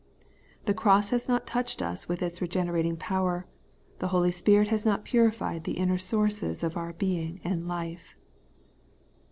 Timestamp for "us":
1.79-2.09